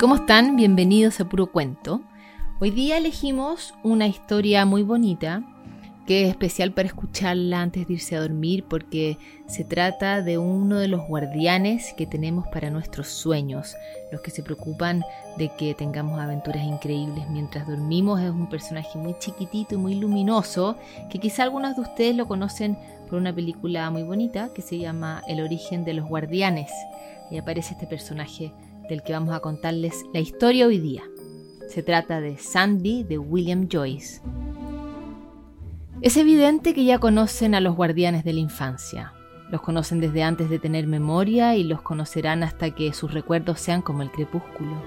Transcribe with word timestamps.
¿Cómo 0.00 0.16
están? 0.16 0.56
Bienvenidos 0.56 1.20
a 1.20 1.28
Puro 1.28 1.52
Cuento. 1.52 2.02
Hoy 2.60 2.72
día 2.72 2.98
elegimos 2.98 3.74
una 3.84 4.08
historia 4.08 4.66
muy 4.66 4.82
bonita 4.82 5.44
que 6.04 6.24
es 6.24 6.30
especial 6.30 6.72
para 6.72 6.88
escucharla 6.88 7.62
antes 7.62 7.86
de 7.86 7.94
irse 7.94 8.16
a 8.16 8.20
dormir 8.20 8.64
porque 8.68 9.18
se 9.46 9.62
trata 9.62 10.20
de 10.20 10.36
uno 10.36 10.78
de 10.78 10.88
los 10.88 11.06
guardianes 11.06 11.94
que 11.96 12.06
tenemos 12.06 12.46
para 12.48 12.70
nuestros 12.70 13.06
sueños, 13.06 13.76
los 14.10 14.20
que 14.20 14.32
se 14.32 14.42
preocupan 14.42 15.02
de 15.38 15.50
que 15.56 15.74
tengamos 15.74 16.18
aventuras 16.18 16.64
increíbles 16.64 17.30
mientras 17.30 17.66
dormimos. 17.66 18.20
Es 18.20 18.30
un 18.30 18.48
personaje 18.48 18.98
muy 18.98 19.16
chiquitito 19.20 19.76
y 19.76 19.78
muy 19.78 19.94
luminoso 19.94 20.76
que 21.08 21.20
quizá 21.20 21.44
algunos 21.44 21.76
de 21.76 21.82
ustedes 21.82 22.16
lo 22.16 22.26
conocen 22.26 22.76
por 23.08 23.18
una 23.18 23.32
película 23.32 23.88
muy 23.90 24.02
bonita 24.02 24.50
que 24.52 24.60
se 24.60 24.76
llama 24.76 25.22
El 25.28 25.40
origen 25.40 25.84
de 25.84 25.94
los 25.94 26.08
guardianes. 26.08 26.70
Y 27.30 27.38
aparece 27.38 27.72
este 27.72 27.86
personaje 27.86 28.52
del 28.88 29.02
que 29.02 29.12
vamos 29.12 29.34
a 29.34 29.40
contarles 29.40 30.04
la 30.12 30.20
historia 30.20 30.66
hoy 30.66 30.78
día. 30.78 31.02
Se 31.68 31.82
trata 31.82 32.20
de 32.20 32.38
Sandy 32.38 33.04
de 33.04 33.18
William 33.18 33.68
Joyce. 33.70 34.20
Es 36.02 36.16
evidente 36.16 36.74
que 36.74 36.84
ya 36.84 36.98
conocen 36.98 37.54
a 37.54 37.60
los 37.60 37.74
guardianes 37.76 38.24
de 38.24 38.34
la 38.34 38.40
infancia. 38.40 39.12
Los 39.50 39.60
conocen 39.62 40.00
desde 40.00 40.22
antes 40.22 40.50
de 40.50 40.58
tener 40.58 40.86
memoria 40.86 41.56
y 41.56 41.64
los 41.64 41.80
conocerán 41.80 42.42
hasta 42.42 42.74
que 42.74 42.92
sus 42.92 43.12
recuerdos 43.12 43.60
sean 43.60 43.82
como 43.82 44.02
el 44.02 44.10
crepúsculo. 44.10 44.82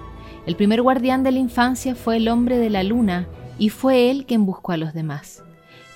El 0.46 0.56
primer 0.56 0.82
guardián 0.82 1.24
de 1.24 1.32
la 1.32 1.40
infancia 1.40 1.96
fue 1.96 2.18
el 2.18 2.28
hombre 2.28 2.58
de 2.58 2.70
la 2.70 2.84
luna 2.84 3.28
y 3.58 3.70
fue 3.70 4.12
él 4.12 4.26
quien 4.26 4.46
buscó 4.46 4.74
a 4.74 4.78
los 4.78 4.94
demás. 4.94 5.44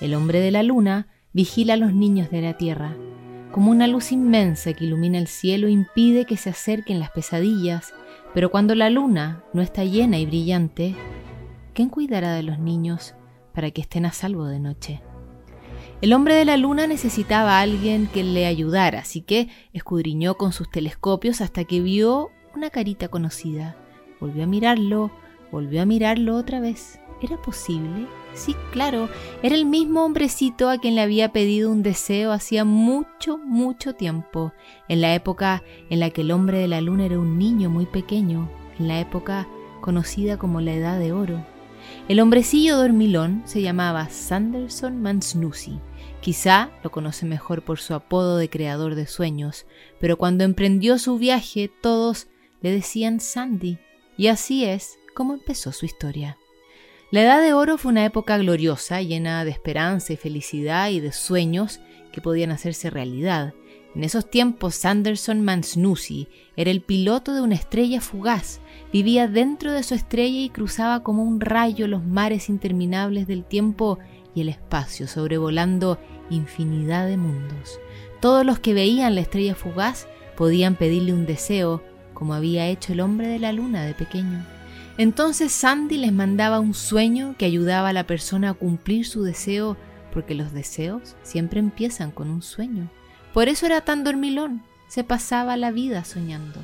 El 0.00 0.14
hombre 0.14 0.40
de 0.40 0.50
la 0.50 0.62
luna 0.62 1.06
vigila 1.32 1.74
a 1.74 1.76
los 1.76 1.94
niños 1.94 2.30
de 2.30 2.42
la 2.42 2.56
tierra. 2.56 2.94
Como 3.52 3.70
una 3.70 3.86
luz 3.86 4.12
inmensa 4.12 4.72
que 4.72 4.86
ilumina 4.86 5.18
el 5.18 5.26
cielo 5.26 5.68
impide 5.68 6.24
que 6.24 6.38
se 6.38 6.48
acerquen 6.48 6.98
las 6.98 7.10
pesadillas, 7.10 7.92
pero 8.32 8.50
cuando 8.50 8.74
la 8.74 8.88
luna 8.88 9.44
no 9.52 9.60
está 9.60 9.84
llena 9.84 10.18
y 10.18 10.24
brillante, 10.24 10.96
¿quién 11.74 11.90
cuidará 11.90 12.32
de 12.32 12.42
los 12.42 12.58
niños 12.58 13.14
para 13.52 13.70
que 13.70 13.82
estén 13.82 14.06
a 14.06 14.12
salvo 14.12 14.46
de 14.46 14.58
noche? 14.58 15.02
El 16.00 16.14
hombre 16.14 16.34
de 16.34 16.46
la 16.46 16.56
luna 16.56 16.86
necesitaba 16.86 17.58
a 17.58 17.60
alguien 17.60 18.06
que 18.06 18.24
le 18.24 18.46
ayudara, 18.46 19.00
así 19.00 19.20
que 19.20 19.50
escudriñó 19.74 20.38
con 20.38 20.52
sus 20.52 20.70
telescopios 20.70 21.42
hasta 21.42 21.64
que 21.64 21.80
vio 21.80 22.30
una 22.56 22.70
carita 22.70 23.08
conocida. 23.08 23.76
Volvió 24.18 24.44
a 24.44 24.46
mirarlo, 24.46 25.10
volvió 25.50 25.82
a 25.82 25.86
mirarlo 25.86 26.36
otra 26.36 26.58
vez. 26.58 26.98
¿Era 27.20 27.40
posible? 27.40 28.06
Sí, 28.34 28.56
claro, 28.72 29.08
era 29.42 29.54
el 29.54 29.66
mismo 29.66 30.04
hombrecito 30.04 30.70
a 30.70 30.78
quien 30.78 30.94
le 30.94 31.02
había 31.02 31.32
pedido 31.32 31.70
un 31.70 31.82
deseo 31.82 32.32
hacía 32.32 32.64
mucho, 32.64 33.38
mucho 33.38 33.94
tiempo, 33.94 34.52
en 34.88 35.00
la 35.00 35.14
época 35.14 35.62
en 35.90 36.00
la 36.00 36.10
que 36.10 36.22
el 36.22 36.30
hombre 36.30 36.58
de 36.58 36.68
la 36.68 36.80
luna 36.80 37.04
era 37.04 37.18
un 37.18 37.38
niño 37.38 37.68
muy 37.68 37.86
pequeño, 37.86 38.48
en 38.78 38.88
la 38.88 39.00
época 39.00 39.46
conocida 39.80 40.38
como 40.38 40.60
la 40.60 40.72
Edad 40.72 40.98
de 40.98 41.12
Oro. 41.12 41.44
El 42.08 42.20
hombrecillo 42.20 42.76
dormilón 42.76 43.42
se 43.44 43.60
llamaba 43.60 44.08
Sanderson 44.08 45.02
Mansnusi 45.02 45.80
Quizá 46.22 46.70
lo 46.84 46.92
conoce 46.92 47.26
mejor 47.26 47.62
por 47.62 47.80
su 47.80 47.94
apodo 47.94 48.36
de 48.36 48.48
creador 48.48 48.94
de 48.94 49.08
sueños, 49.08 49.66
pero 50.00 50.16
cuando 50.16 50.44
emprendió 50.44 50.96
su 50.98 51.18
viaje 51.18 51.68
todos 51.68 52.28
le 52.60 52.70
decían 52.70 53.18
Sandy, 53.18 53.78
y 54.16 54.28
así 54.28 54.64
es 54.64 54.98
como 55.16 55.34
empezó 55.34 55.72
su 55.72 55.84
historia. 55.84 56.38
La 57.12 57.20
Edad 57.20 57.42
de 57.42 57.52
Oro 57.52 57.76
fue 57.76 57.92
una 57.92 58.06
época 58.06 58.38
gloriosa, 58.38 59.02
llena 59.02 59.44
de 59.44 59.50
esperanza 59.50 60.14
y 60.14 60.16
felicidad 60.16 60.88
y 60.88 60.98
de 60.98 61.12
sueños 61.12 61.78
que 62.10 62.22
podían 62.22 62.50
hacerse 62.50 62.88
realidad. 62.88 63.52
En 63.94 64.02
esos 64.02 64.30
tiempos 64.30 64.76
Sanderson 64.76 65.42
Mansnusi 65.42 66.28
era 66.56 66.70
el 66.70 66.80
piloto 66.80 67.34
de 67.34 67.42
una 67.42 67.54
estrella 67.54 68.00
fugaz, 68.00 68.62
vivía 68.94 69.28
dentro 69.28 69.72
de 69.72 69.82
su 69.82 69.92
estrella 69.92 70.40
y 70.40 70.48
cruzaba 70.48 71.02
como 71.02 71.22
un 71.22 71.42
rayo 71.42 71.86
los 71.86 72.02
mares 72.02 72.48
interminables 72.48 73.26
del 73.26 73.44
tiempo 73.44 73.98
y 74.34 74.40
el 74.40 74.48
espacio, 74.48 75.06
sobrevolando 75.06 75.98
infinidad 76.30 77.06
de 77.06 77.18
mundos. 77.18 77.78
Todos 78.22 78.46
los 78.46 78.58
que 78.58 78.72
veían 78.72 79.16
la 79.16 79.20
estrella 79.20 79.54
fugaz 79.54 80.08
podían 80.34 80.76
pedirle 80.76 81.12
un 81.12 81.26
deseo, 81.26 81.82
como 82.14 82.32
había 82.32 82.68
hecho 82.68 82.94
el 82.94 83.00
hombre 83.00 83.26
de 83.28 83.38
la 83.38 83.52
luna 83.52 83.84
de 83.84 83.92
pequeño. 83.92 84.61
Entonces 84.98 85.52
Sandy 85.52 85.96
les 85.96 86.12
mandaba 86.12 86.60
un 86.60 86.74
sueño 86.74 87.34
que 87.38 87.46
ayudaba 87.46 87.88
a 87.90 87.92
la 87.92 88.06
persona 88.06 88.50
a 88.50 88.54
cumplir 88.54 89.06
su 89.06 89.22
deseo, 89.22 89.76
porque 90.12 90.34
los 90.34 90.52
deseos 90.52 91.16
siempre 91.22 91.60
empiezan 91.60 92.10
con 92.10 92.28
un 92.28 92.42
sueño. 92.42 92.90
Por 93.32 93.48
eso 93.48 93.64
era 93.64 93.80
tan 93.80 94.04
dormilón, 94.04 94.62
se 94.88 95.04
pasaba 95.04 95.56
la 95.56 95.70
vida 95.70 96.04
soñando. 96.04 96.60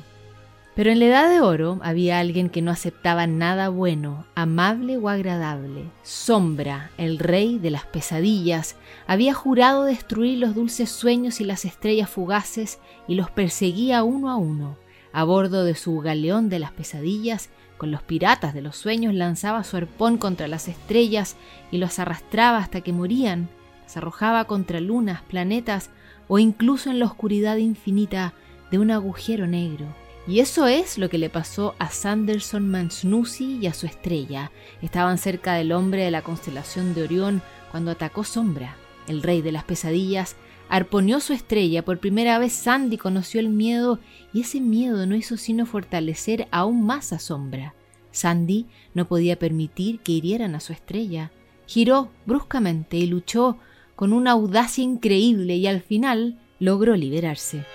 Pero 0.75 0.91
en 0.91 0.99
la 0.99 1.05
edad 1.07 1.29
de 1.29 1.41
oro 1.41 1.79
había 1.81 2.19
alguien 2.19 2.49
que 2.49 2.61
no 2.61 2.71
aceptaba 2.71 3.27
nada 3.27 3.69
bueno, 3.69 4.25
amable 4.35 4.97
o 4.97 5.09
agradable. 5.09 5.91
Sombra, 6.03 6.91
el 6.97 7.19
rey 7.19 7.57
de 7.57 7.71
las 7.71 7.85
pesadillas, 7.85 8.77
había 9.07 9.33
jurado 9.33 9.83
destruir 9.83 10.37
los 10.37 10.55
dulces 10.55 10.89
sueños 10.89 11.41
y 11.41 11.43
las 11.43 11.65
estrellas 11.65 12.09
fugaces 12.09 12.79
y 13.09 13.15
los 13.15 13.29
perseguía 13.31 14.03
uno 14.03 14.29
a 14.29 14.37
uno. 14.37 14.77
A 15.11 15.23
bordo 15.23 15.65
de 15.65 15.75
su 15.75 15.97
galeón 15.99 16.47
de 16.47 16.59
las 16.59 16.71
pesadillas, 16.71 17.49
con 17.79 17.89
los 17.89 18.03
piratas 18.03 18.53
de 18.53 18.61
los 18.61 18.75
sueños 18.75 19.15
lanzaba 19.15 19.63
su 19.63 19.77
arpón 19.77 20.17
contra 20.17 20.47
las 20.47 20.67
estrellas 20.67 21.35
y 21.71 21.79
los 21.79 21.97
arrastraba 21.97 22.59
hasta 22.59 22.81
que 22.81 22.93
morían. 22.93 23.49
Las 23.83 23.97
arrojaba 23.97 24.45
contra 24.45 24.79
lunas, 24.79 25.23
planetas 25.23 25.89
o 26.27 26.37
incluso 26.37 26.91
en 26.91 26.99
la 26.99 27.05
oscuridad 27.05 27.57
infinita 27.57 28.33
de 28.69 28.77
un 28.77 28.91
agujero 28.91 29.47
negro. 29.47 29.87
Y 30.27 30.41
eso 30.41 30.67
es 30.67 30.99
lo 30.99 31.09
que 31.09 31.17
le 31.17 31.29
pasó 31.31 31.73
a 31.79 31.89
Sanderson 31.89 32.69
Mansnusi 32.69 33.57
y 33.59 33.65
a 33.65 33.73
su 33.73 33.87
estrella. 33.87 34.51
Estaban 34.83 35.17
cerca 35.17 35.53
del 35.53 35.71
hombre 35.71 36.03
de 36.03 36.11
la 36.11 36.21
constelación 36.21 36.93
de 36.93 37.03
Orión 37.03 37.41
cuando 37.71 37.89
atacó 37.89 38.23
Sombra. 38.23 38.75
El 39.07 39.23
rey 39.23 39.41
de 39.41 39.53
las 39.53 39.63
pesadillas 39.63 40.35
arponeó 40.69 41.19
su 41.19 41.33
estrella. 41.33 41.83
Por 41.83 41.99
primera 41.99 42.39
vez 42.39 42.53
Sandy 42.53 42.97
conoció 42.97 43.39
el 43.39 43.49
miedo 43.49 43.99
y 44.33 44.41
ese 44.41 44.61
miedo 44.61 45.05
no 45.05 45.15
hizo 45.15 45.35
sino 45.35 45.65
fortalecer 45.65 46.47
aún 46.51 46.85
más 46.85 47.11
a 47.11 47.19
Sombra. 47.19 47.73
Sandy 48.11 48.67
no 48.93 49.07
podía 49.07 49.37
permitir 49.37 49.99
que 49.99 50.13
hirieran 50.13 50.55
a 50.55 50.59
su 50.59 50.73
estrella. 50.73 51.31
Giró 51.65 52.11
bruscamente 52.25 52.97
y 52.97 53.05
luchó 53.05 53.57
con 53.95 54.13
una 54.13 54.31
audacia 54.31 54.83
increíble 54.83 55.57
y 55.57 55.67
al 55.67 55.81
final 55.81 56.39
logró 56.59 56.95
liberarse. 56.95 57.65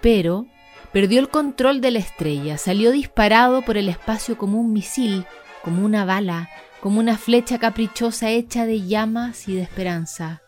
Pero 0.00 0.46
Perdió 0.92 1.20
el 1.20 1.28
control 1.28 1.80
de 1.82 1.90
la 1.90 1.98
estrella, 1.98 2.56
salió 2.56 2.90
disparado 2.90 3.62
por 3.62 3.76
el 3.76 3.90
espacio 3.90 4.38
como 4.38 4.58
un 4.58 4.72
misil, 4.72 5.26
como 5.62 5.84
una 5.84 6.06
bala, 6.06 6.48
como 6.80 6.98
una 6.98 7.18
flecha 7.18 7.58
caprichosa 7.58 8.30
hecha 8.30 8.64
de 8.64 8.86
llamas 8.86 9.48
y 9.48 9.54
de 9.54 9.62
esperanza. 9.62 10.42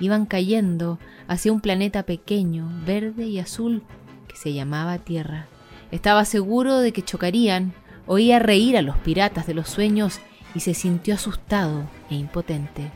Iban 0.00 0.26
cayendo 0.26 0.98
hacia 1.26 1.52
un 1.52 1.60
planeta 1.60 2.02
pequeño, 2.04 2.68
verde 2.86 3.26
y 3.26 3.38
azul, 3.38 3.82
que 4.28 4.36
se 4.36 4.52
llamaba 4.52 4.98
Tierra. 4.98 5.46
Estaba 5.90 6.24
seguro 6.24 6.78
de 6.78 6.92
que 6.92 7.02
chocarían, 7.02 7.72
oía 8.06 8.38
reír 8.38 8.76
a 8.76 8.82
los 8.82 8.96
piratas 8.98 9.46
de 9.46 9.54
los 9.54 9.68
sueños 9.68 10.20
y 10.54 10.60
se 10.60 10.74
sintió 10.74 11.14
asustado 11.14 11.88
e 12.10 12.16
impotente. 12.16 12.90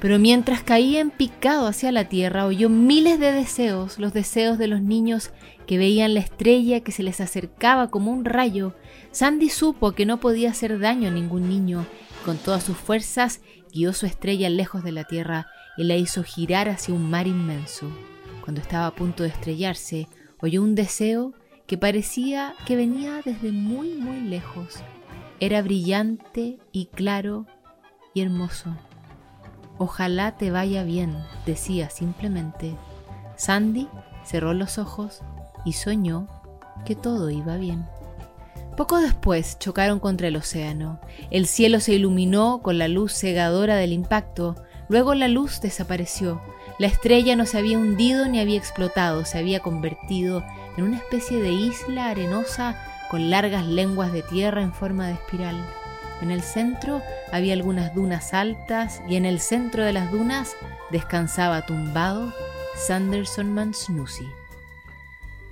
Pero 0.00 0.18
mientras 0.20 0.62
caía 0.62 1.00
en 1.00 1.10
picado 1.10 1.66
hacia 1.66 1.90
la 1.90 2.04
tierra, 2.04 2.46
oyó 2.46 2.68
miles 2.68 3.18
de 3.18 3.32
deseos, 3.32 3.98
los 3.98 4.12
deseos 4.12 4.56
de 4.56 4.68
los 4.68 4.80
niños 4.80 5.32
que 5.66 5.76
veían 5.76 6.14
la 6.14 6.20
estrella 6.20 6.80
que 6.80 6.92
se 6.92 7.02
les 7.02 7.20
acercaba 7.20 7.90
como 7.90 8.12
un 8.12 8.24
rayo. 8.24 8.74
Sandy 9.10 9.48
supo 9.48 9.92
que 9.92 10.06
no 10.06 10.20
podía 10.20 10.50
hacer 10.50 10.78
daño 10.78 11.08
a 11.08 11.12
ningún 11.12 11.48
niño. 11.48 11.84
Con 12.24 12.36
todas 12.38 12.62
sus 12.62 12.76
fuerzas 12.76 13.40
guió 13.72 13.92
su 13.92 14.06
estrella 14.06 14.48
lejos 14.50 14.84
de 14.84 14.92
la 14.92 15.02
tierra 15.04 15.48
y 15.78 15.84
la 15.84 15.96
hizo 15.96 16.22
girar 16.22 16.68
hacia 16.68 16.92
un 16.92 17.08
mar 17.08 17.26
inmenso. 17.26 17.86
Cuando 18.42 18.60
estaba 18.60 18.86
a 18.86 18.94
punto 18.94 19.22
de 19.22 19.30
estrellarse, 19.30 20.08
oyó 20.40 20.62
un 20.62 20.74
deseo 20.74 21.32
que 21.66 21.78
parecía 21.78 22.54
que 22.66 22.76
venía 22.76 23.20
desde 23.24 23.52
muy, 23.52 23.94
muy 23.94 24.20
lejos. 24.20 24.76
Era 25.40 25.62
brillante 25.62 26.58
y 26.72 26.86
claro 26.86 27.46
y 28.12 28.22
hermoso. 28.22 28.76
Ojalá 29.78 30.36
te 30.36 30.50
vaya 30.50 30.82
bien, 30.82 31.16
decía 31.46 31.88
simplemente. 31.90 32.74
Sandy 33.36 33.88
cerró 34.24 34.52
los 34.52 34.78
ojos 34.78 35.22
y 35.64 35.74
soñó 35.74 36.26
que 36.84 36.96
todo 36.96 37.30
iba 37.30 37.56
bien. 37.56 37.86
Poco 38.76 38.98
después 38.98 39.58
chocaron 39.58 40.00
contra 40.00 40.28
el 40.28 40.36
océano. 40.36 41.00
El 41.30 41.46
cielo 41.46 41.80
se 41.80 41.94
iluminó 41.94 42.62
con 42.62 42.78
la 42.78 42.88
luz 42.88 43.12
cegadora 43.12 43.76
del 43.76 43.92
impacto. 43.92 44.56
Luego 44.88 45.14
la 45.14 45.28
luz 45.28 45.60
desapareció. 45.60 46.40
La 46.78 46.86
estrella 46.86 47.36
no 47.36 47.46
se 47.46 47.58
había 47.58 47.78
hundido 47.78 48.26
ni 48.28 48.40
había 48.40 48.56
explotado, 48.56 49.24
se 49.24 49.38
había 49.38 49.60
convertido 49.60 50.44
en 50.76 50.84
una 50.84 50.96
especie 50.96 51.40
de 51.40 51.52
isla 51.52 52.08
arenosa 52.08 52.76
con 53.10 53.30
largas 53.30 53.66
lenguas 53.66 54.12
de 54.12 54.22
tierra 54.22 54.62
en 54.62 54.72
forma 54.72 55.08
de 55.08 55.14
espiral. 55.14 55.56
En 56.20 56.30
el 56.30 56.42
centro 56.42 57.02
había 57.32 57.52
algunas 57.52 57.94
dunas 57.94 58.34
altas 58.34 59.02
y 59.08 59.16
en 59.16 59.24
el 59.24 59.40
centro 59.40 59.84
de 59.84 59.92
las 59.92 60.10
dunas 60.10 60.56
descansaba 60.90 61.66
tumbado 61.66 62.32
Sanderson 62.76 63.52
Mansnusi. 63.52 64.26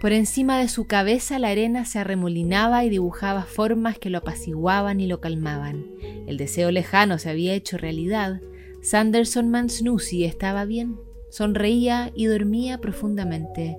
Por 0.00 0.12
encima 0.12 0.58
de 0.58 0.68
su 0.68 0.86
cabeza 0.86 1.38
la 1.38 1.48
arena 1.48 1.84
se 1.84 1.98
arremolinaba 1.98 2.84
y 2.84 2.90
dibujaba 2.90 3.44
formas 3.44 3.98
que 3.98 4.10
lo 4.10 4.18
apaciguaban 4.18 5.00
y 5.00 5.06
lo 5.06 5.20
calmaban. 5.20 5.86
El 6.26 6.36
deseo 6.36 6.70
lejano 6.70 7.18
se 7.18 7.30
había 7.30 7.54
hecho 7.54 7.78
realidad. 7.78 8.40
Sanderson 8.86 9.50
Mansnoozy 9.50 10.22
estaba 10.22 10.64
bien, 10.64 10.96
sonreía 11.28 12.12
y 12.14 12.26
dormía 12.26 12.80
profundamente. 12.80 13.76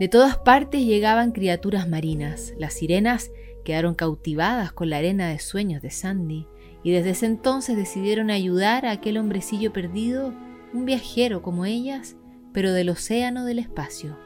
De 0.00 0.08
todas 0.08 0.38
partes 0.38 0.86
llegaban 0.86 1.32
criaturas 1.32 1.86
marinas. 1.86 2.54
Las 2.58 2.72
sirenas 2.72 3.30
quedaron 3.62 3.94
cautivadas 3.94 4.72
con 4.72 4.88
la 4.88 4.96
arena 4.96 5.28
de 5.28 5.38
sueños 5.38 5.82
de 5.82 5.90
Sandy 5.90 6.46
y 6.82 6.92
desde 6.92 7.10
ese 7.10 7.26
entonces 7.26 7.76
decidieron 7.76 8.30
ayudar 8.30 8.86
a 8.86 8.92
aquel 8.92 9.18
hombrecillo 9.18 9.70
perdido, 9.74 10.32
un 10.72 10.86
viajero 10.86 11.42
como 11.42 11.66
ellas, 11.66 12.16
pero 12.54 12.72
del 12.72 12.88
océano 12.88 13.44
del 13.44 13.58
espacio. 13.58 14.18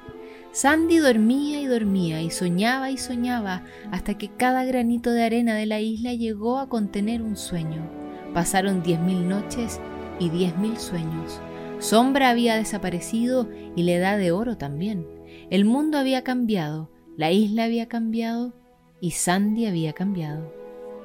Sandy 0.52 0.98
dormía 0.98 1.60
y 1.60 1.66
dormía 1.66 2.22
y 2.22 2.30
soñaba 2.30 2.92
y 2.92 2.96
soñaba 2.96 3.64
hasta 3.90 4.16
que 4.16 4.28
cada 4.28 4.64
granito 4.64 5.10
de 5.10 5.24
arena 5.24 5.56
de 5.56 5.66
la 5.66 5.80
isla 5.80 6.14
llegó 6.14 6.60
a 6.60 6.68
contener 6.68 7.22
un 7.22 7.36
sueño. 7.36 7.99
Pasaron 8.34 8.82
diez 8.82 9.00
mil 9.00 9.28
noches 9.28 9.80
y 10.18 10.30
diez 10.30 10.56
mil 10.56 10.76
sueños. 10.76 11.40
Sombra 11.78 12.30
había 12.30 12.56
desaparecido 12.56 13.48
y 13.74 13.82
la 13.82 13.92
edad 13.92 14.18
de 14.18 14.32
oro 14.32 14.56
también. 14.56 15.06
El 15.50 15.64
mundo 15.64 15.98
había 15.98 16.22
cambiado, 16.22 16.90
la 17.16 17.32
isla 17.32 17.64
había 17.64 17.88
cambiado 17.88 18.54
y 19.00 19.12
Sandy 19.12 19.66
había 19.66 19.92
cambiado. 19.94 20.52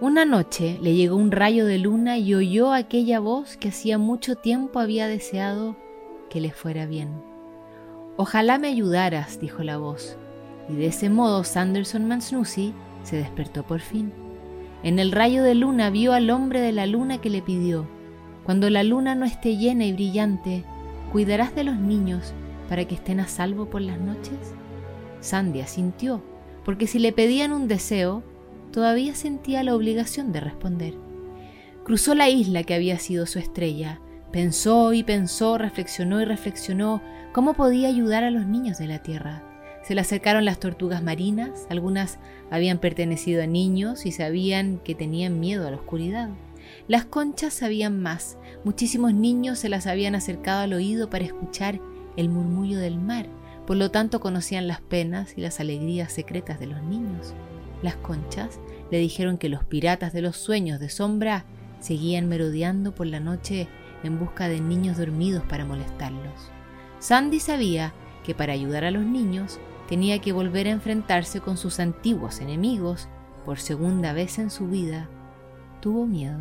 Una 0.02 0.26
noche 0.26 0.78
le 0.82 0.94
llegó 0.94 1.16
un 1.16 1.32
rayo 1.32 1.66
de 1.66 1.78
luna 1.78 2.18
y 2.18 2.36
oyó 2.36 2.74
aquella 2.74 3.22
voz 3.22 3.56
que 3.56 3.70
hacía 3.70 3.98
mucho 3.98 4.36
tiempo 4.36 4.80
había 4.80 5.08
deseado 5.08 5.78
que 6.30 6.42
le 6.42 6.52
fuera 6.52 6.86
bien. 6.86 7.24
Ojalá 8.18 8.60
me 8.60 8.68
ayudaras, 8.68 9.40
dijo 9.40 9.64
la 9.64 9.78
voz, 9.78 10.18
y 10.68 10.76
de 10.76 10.88
ese 10.88 11.10
modo 11.10 11.46
Sanderson 11.46 12.08
Mansnoozy 12.08 12.74
se 13.04 13.18
despertó 13.18 13.64
por 13.64 13.80
fin. 13.80 14.12
En 14.86 15.00
el 15.00 15.12
rayo 15.12 15.42
de 15.42 15.56
luna 15.56 15.90
vio 15.90 16.14
al 16.14 16.30
hombre 16.30 16.62
de 16.62 16.72
la 16.72 16.86
luna 16.86 17.18
que 17.18 17.32
le 17.32 17.42
pidió, 17.42 17.88
cuando 18.44 18.70
la 18.70 18.84
luna 18.84 19.16
no 19.16 19.26
esté 19.26 19.58
llena 19.58 19.84
y 19.84 19.94
brillante, 19.94 20.64
¿cuidarás 21.12 21.56
de 21.56 21.64
los 21.64 21.76
niños 21.76 22.36
para 22.70 22.86
que 22.86 22.94
estén 22.94 23.20
a 23.20 23.28
salvo 23.28 23.68
por 23.68 23.82
las 23.82 24.00
noches? 24.00 24.38
Sandy 25.22 25.62
asintió, 25.62 26.22
porque 26.64 26.86
si 26.86 27.00
le 27.00 27.12
pedían 27.12 27.52
un 27.52 27.68
deseo, 27.68 28.22
todavía 28.72 29.16
sentía 29.16 29.64
la 29.64 29.74
obligación 29.74 30.32
de 30.32 30.42
responder. 30.42 30.94
Cruzó 31.84 32.14
la 32.14 32.30
isla 32.30 32.62
que 32.62 32.76
había 32.76 33.00
sido 33.00 33.26
su 33.26 33.40
estrella, 33.40 34.00
pensó 34.32 34.94
y 34.94 35.02
pensó, 35.02 35.58
reflexionó 35.58 36.22
y 36.22 36.26
reflexionó 36.26 37.02
cómo 37.34 37.56
podía 37.56 37.88
ayudar 37.88 38.24
a 38.24 38.30
los 38.30 38.46
niños 38.46 38.78
de 38.78 38.86
la 38.86 39.00
tierra. 39.00 39.55
Se 39.86 39.94
le 39.94 40.02
acercaron 40.02 40.46
las 40.46 40.60
tortugas 40.60 41.04
marinas, 41.04 41.68
algunas 41.70 42.18
habían 42.50 42.80
pertenecido 42.80 43.44
a 43.44 43.46
niños 43.46 44.08
y 44.08 44.12
sabían 44.12 44.80
que 44.80 44.96
tenían 44.96 45.40
miedo 45.40 45.68
a 45.68 45.70
la 45.70 45.78
oscuridad. 45.78 46.30
Las 46.88 47.06
conchas 47.06 47.54
sabían 47.54 48.02
más, 48.02 48.40
muchísimos 48.64 49.14
niños 49.14 49.60
se 49.60 49.70
las 49.70 49.86
habían 49.86 50.16
acercado 50.16 50.62
al 50.62 50.74
oído 50.74 51.12
para 51.12 51.26
escuchar 51.26 51.80
el 52.18 52.30
murmullo 52.30 52.80
del 52.80 52.98
mar, 52.98 53.28
por 53.68 53.78
lo 53.78 53.92
tanto 53.92 54.20
conocían 54.20 54.68
las 54.68 54.82
penas 54.82 55.38
y 55.38 55.42
las 55.42 55.60
alegrías 55.60 56.12
secretas 56.12 56.60
de 56.60 56.66
los 56.66 56.82
niños. 56.82 57.36
Las 57.84 57.96
conchas 57.96 58.60
le 58.90 58.98
dijeron 58.98 59.38
que 59.38 59.50
los 59.50 59.64
piratas 59.66 60.14
de 60.14 60.24
los 60.24 60.36
sueños 60.36 60.80
de 60.80 60.90
sombra 60.90 61.46
seguían 61.80 62.28
merodeando 62.28 62.96
por 62.96 63.06
la 63.06 63.20
noche 63.20 63.68
en 64.04 64.18
busca 64.18 64.48
de 64.48 64.62
niños 64.62 64.98
dormidos 64.98 65.44
para 65.44 65.64
molestarlos. 65.64 66.50
Sandy 66.98 67.40
sabía 67.40 67.94
que 68.26 68.36
para 68.36 68.54
ayudar 68.54 68.84
a 68.84 68.92
los 68.92 69.06
niños 69.06 69.60
tenía 69.88 70.20
que 70.20 70.34
volver 70.34 70.68
a 70.68 70.72
enfrentarse 70.72 71.42
con 71.42 71.58
sus 71.58 71.80
antiguos 71.80 72.42
enemigos 72.42 73.08
por 73.46 73.60
segunda 73.60 74.14
vez 74.14 74.40
en 74.40 74.50
su 74.50 74.68
vida. 74.68 75.08
Tuvo 75.82 76.08
miedo. 76.08 76.40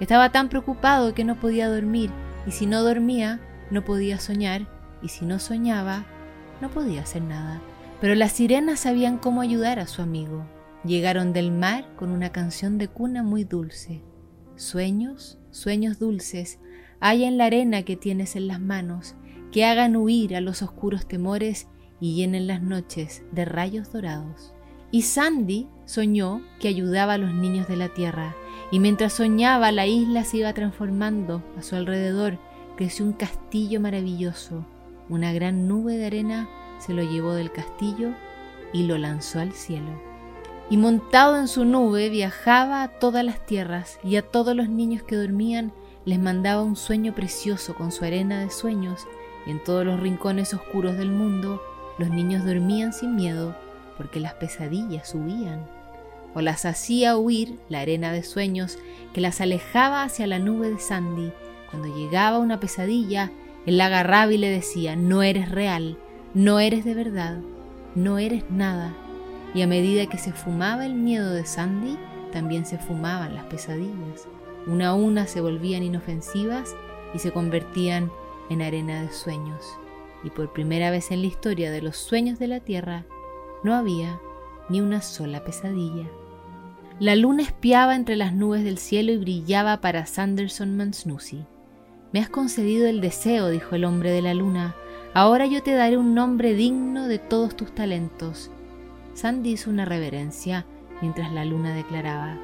Estaba 0.00 0.32
tan 0.32 0.48
preocupado 0.48 1.14
que 1.14 1.24
no 1.24 1.38
podía 1.38 1.68
dormir 1.68 2.10
y 2.46 2.52
si 2.52 2.66
no 2.66 2.82
dormía 2.82 3.40
no 3.70 3.84
podía 3.84 4.18
soñar 4.18 4.66
y 5.02 5.08
si 5.08 5.26
no 5.26 5.38
soñaba 5.38 6.06
no 6.60 6.70
podía 6.70 7.02
hacer 7.02 7.22
nada. 7.22 7.60
Pero 8.00 8.14
las 8.14 8.32
sirenas 8.32 8.80
sabían 8.80 9.18
cómo 9.18 9.40
ayudar 9.40 9.78
a 9.78 9.86
su 9.86 10.02
amigo. 10.02 10.46
Llegaron 10.84 11.32
del 11.32 11.50
mar 11.50 11.86
con 11.96 12.10
una 12.10 12.32
canción 12.32 12.78
de 12.78 12.88
cuna 12.88 13.22
muy 13.22 13.44
dulce. 13.44 14.02
Sueños, 14.56 15.38
sueños 15.50 15.98
dulces, 15.98 16.58
hay 17.00 17.24
en 17.24 17.38
la 17.38 17.46
arena 17.46 17.82
que 17.82 17.96
tienes 17.96 18.36
en 18.36 18.48
las 18.48 18.60
manos, 18.60 19.14
que 19.54 19.64
hagan 19.64 19.94
huir 19.94 20.34
a 20.34 20.40
los 20.40 20.62
oscuros 20.62 21.06
temores 21.06 21.68
y 22.00 22.16
llenen 22.16 22.48
las 22.48 22.60
noches 22.60 23.22
de 23.30 23.44
rayos 23.44 23.92
dorados. 23.92 24.52
Y 24.90 25.02
Sandy 25.02 25.68
soñó 25.84 26.42
que 26.58 26.66
ayudaba 26.66 27.12
a 27.12 27.18
los 27.18 27.32
niños 27.32 27.68
de 27.68 27.76
la 27.76 27.88
tierra, 27.88 28.34
y 28.72 28.80
mientras 28.80 29.12
soñaba 29.12 29.70
la 29.70 29.86
isla 29.86 30.24
se 30.24 30.38
iba 30.38 30.52
transformando 30.54 31.40
a 31.56 31.62
su 31.62 31.76
alrededor, 31.76 32.40
creció 32.76 33.04
un 33.04 33.12
castillo 33.12 33.80
maravilloso. 33.80 34.66
Una 35.08 35.32
gran 35.32 35.68
nube 35.68 35.98
de 35.98 36.06
arena 36.06 36.48
se 36.80 36.92
lo 36.92 37.04
llevó 37.04 37.34
del 37.34 37.52
castillo 37.52 38.10
y 38.72 38.88
lo 38.88 38.98
lanzó 38.98 39.38
al 39.38 39.52
cielo 39.52 40.02
y 40.70 40.78
montado 40.78 41.36
en 41.36 41.46
su 41.46 41.64
nube 41.66 42.08
viajaba 42.08 42.82
a 42.82 42.88
todas 42.88 43.22
las 43.22 43.44
tierras 43.44 44.00
y 44.02 44.16
a 44.16 44.22
todos 44.22 44.56
los 44.56 44.68
niños 44.70 45.02
que 45.02 45.14
dormían 45.14 45.72
les 46.06 46.18
mandaba 46.18 46.62
un 46.62 46.74
sueño 46.74 47.14
precioso 47.14 47.74
con 47.74 47.92
su 47.92 48.04
arena 48.04 48.40
de 48.40 48.50
sueños 48.50 49.06
y 49.46 49.50
en 49.50 49.62
todos 49.62 49.84
los 49.84 50.00
rincones 50.00 50.54
oscuros 50.54 50.96
del 50.96 51.10
mundo 51.10 51.62
los 51.98 52.10
niños 52.10 52.44
dormían 52.44 52.92
sin 52.92 53.16
miedo 53.16 53.54
porque 53.96 54.20
las 54.20 54.34
pesadillas 54.34 55.14
huían 55.14 55.64
o 56.34 56.40
las 56.40 56.64
hacía 56.64 57.16
huir 57.16 57.58
la 57.68 57.80
arena 57.80 58.12
de 58.12 58.22
sueños 58.24 58.78
que 59.12 59.20
las 59.20 59.40
alejaba 59.40 60.02
hacia 60.02 60.26
la 60.26 60.40
nube 60.40 60.68
de 60.70 60.80
Sandy. 60.80 61.32
Cuando 61.70 61.94
llegaba 61.96 62.38
una 62.38 62.58
pesadilla, 62.58 63.30
él 63.66 63.78
la 63.78 63.86
agarraba 63.86 64.32
y 64.32 64.38
le 64.38 64.50
decía, 64.50 64.96
no 64.96 65.22
eres 65.22 65.50
real, 65.50 65.96
no 66.34 66.58
eres 66.58 66.84
de 66.84 66.94
verdad, 66.94 67.38
no 67.94 68.18
eres 68.18 68.50
nada, 68.50 68.92
y 69.54 69.62
a 69.62 69.68
medida 69.68 70.06
que 70.06 70.18
se 70.18 70.32
fumaba 70.32 70.84
el 70.84 70.94
miedo 70.94 71.30
de 71.32 71.46
Sandy, 71.46 71.96
también 72.32 72.66
se 72.66 72.78
fumaban 72.78 73.34
las 73.36 73.44
pesadillas. 73.44 74.26
Una 74.66 74.88
a 74.88 74.94
una 74.94 75.26
se 75.28 75.40
volvían 75.40 75.84
inofensivas 75.84 76.74
y 77.14 77.20
se 77.20 77.30
convertían 77.30 78.10
en 78.50 78.62
arena 78.62 79.02
de 79.02 79.12
sueños. 79.12 79.64
Y 80.22 80.30
por 80.30 80.52
primera 80.52 80.90
vez 80.90 81.10
en 81.10 81.20
la 81.20 81.26
historia 81.26 81.70
de 81.70 81.82
los 81.82 81.96
sueños 81.96 82.38
de 82.38 82.48
la 82.48 82.60
Tierra, 82.60 83.04
no 83.62 83.74
había 83.74 84.20
ni 84.68 84.80
una 84.80 85.02
sola 85.02 85.44
pesadilla. 85.44 86.08
La 87.00 87.16
luna 87.16 87.42
espiaba 87.42 87.96
entre 87.96 88.16
las 88.16 88.32
nubes 88.32 88.64
del 88.64 88.78
cielo 88.78 89.12
y 89.12 89.18
brillaba 89.18 89.80
para 89.80 90.06
Sanderson 90.06 90.76
Mansnoozy. 90.76 91.44
Me 92.12 92.20
has 92.20 92.28
concedido 92.28 92.86
el 92.86 93.00
deseo, 93.00 93.48
dijo 93.50 93.74
el 93.74 93.84
hombre 93.84 94.10
de 94.10 94.22
la 94.22 94.34
luna. 94.34 94.76
Ahora 95.12 95.46
yo 95.46 95.62
te 95.62 95.74
daré 95.74 95.96
un 95.96 96.14
nombre 96.14 96.54
digno 96.54 97.08
de 97.08 97.18
todos 97.18 97.56
tus 97.56 97.74
talentos 97.74 98.50
Sandy 99.14 99.52
hizo 99.52 99.70
una 99.70 99.84
reverencia 99.84 100.66
mientras 101.00 101.32
la 101.32 101.44
luna 101.44 101.74
declaraba, 101.74 102.36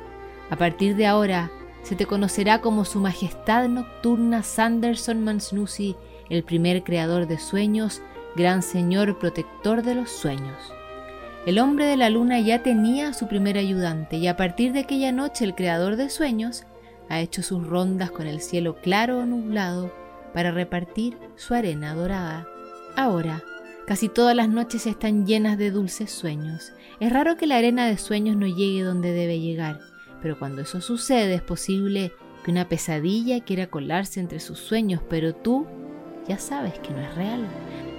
A 0.51 0.57
partir 0.57 0.97
de 0.97 1.07
ahora 1.07 1.51
se 1.83 1.97
te 1.97 2.07
conocerá 2.07 2.61
como 2.61 2.85
Su 2.85 3.01
Majestad 3.01 3.69
Nocturna 3.69 4.43
Sanderson 4.43 5.23
Mansnoozy, 5.25 5.97
el 6.29 6.45
primer 6.45 6.85
creador 6.85 7.27
de 7.27 7.39
sueños, 7.39 8.03
gran 8.37 8.63
señor 8.63 9.19
protector 9.19 9.83
de 9.83 9.95
los 9.95 10.11
sueños. 10.11 10.73
El 11.47 11.59
hombre 11.59 11.87
de 11.87 11.97
la 11.97 12.11
luna 12.11 12.39
ya 12.41 12.63
tenía 12.63 13.13
su 13.15 13.27
primer 13.27 13.57
ayudante 13.57 14.17
y 14.17 14.27
a 14.27 14.37
partir 14.37 14.73
de 14.73 14.81
aquella 14.81 15.11
noche 15.11 15.45
el 15.45 15.55
creador 15.55 15.97
de 15.97 16.11
sueños 16.11 16.65
ha 17.09 17.21
hecho 17.21 17.43
sus 17.43 17.67
rondas 17.67 18.11
con 18.11 18.27
el 18.27 18.41
cielo 18.41 18.77
claro 18.83 19.19
o 19.19 19.27
nublado 19.27 19.93
para 20.35 20.53
repartir 20.53 21.19
su 21.37 21.55
arena 21.55 21.95
dorada. 21.95 22.47
Ahora, 22.95 23.43
Casi 23.91 24.09
todas 24.09 24.37
las 24.37 24.49
noches 24.49 24.87
están 24.87 25.27
llenas 25.27 25.59
de 25.59 25.73
dulces 25.73 26.13
sueños. 26.13 26.73
Es 27.01 27.13
raro 27.13 27.37
que 27.37 27.49
la 27.49 27.57
arena 27.57 27.89
de 27.89 27.99
sueños 27.99 28.37
no 28.37 28.47
llegue 28.47 28.85
donde 28.85 29.11
debe 29.11 29.41
llegar, 29.41 29.81
pero 30.23 30.39
cuando 30.39 30.63
eso 30.63 30.81
sucede 30.81 31.35
es 31.35 31.43
posible 31.43 32.13
que 32.45 32.51
una 32.51 32.69
pesadilla 32.69 33.45
quiera 33.45 33.69
colarse 33.69 34.21
entre 34.21 34.41
sus 34.41 34.59
sueños, 34.59 35.03
pero 35.09 35.35
tú 35.35 35.67
ya 36.29 36.39
sabes 36.39 36.79
que 36.79 36.91
no 36.91 37.01
es 37.01 37.15
real. 37.15 37.47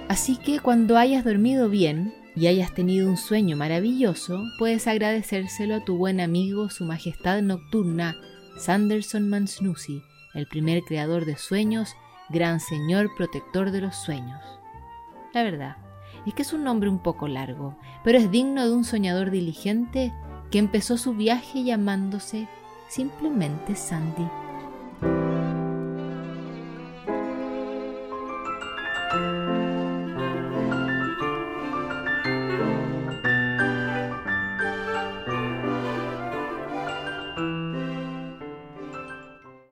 Así 0.08 0.36
que 0.36 0.60
cuando 0.60 0.96
hayas 0.96 1.24
dormido 1.24 1.68
bien 1.68 2.14
y 2.34 2.46
hayas 2.46 2.74
tenido 2.74 3.08
un 3.08 3.16
sueño 3.16 3.56
maravilloso, 3.56 4.42
puedes 4.58 4.86
agradecérselo 4.86 5.76
a 5.76 5.84
tu 5.84 5.96
buen 5.96 6.20
amigo, 6.20 6.70
su 6.70 6.84
majestad 6.84 7.42
nocturna, 7.42 8.16
Sanderson 8.58 9.28
Mansnoozy, 9.28 10.02
el 10.34 10.46
primer 10.46 10.82
creador 10.82 11.24
de 11.24 11.36
sueños, 11.36 11.94
gran 12.30 12.60
señor 12.60 13.10
protector 13.16 13.70
de 13.70 13.80
los 13.80 13.96
sueños. 13.96 14.40
La 15.34 15.42
verdad 15.42 15.76
es 16.26 16.34
que 16.34 16.42
es 16.42 16.52
un 16.52 16.64
nombre 16.64 16.88
un 16.88 17.02
poco 17.02 17.28
largo, 17.28 17.76
pero 18.04 18.18
es 18.18 18.30
digno 18.30 18.66
de 18.66 18.74
un 18.74 18.84
soñador 18.84 19.30
diligente 19.30 20.12
que 20.52 20.58
empezó 20.58 20.98
su 20.98 21.14
viaje 21.14 21.64
llamándose 21.64 22.46
simplemente 22.88 23.74
Sandy. 23.74 24.41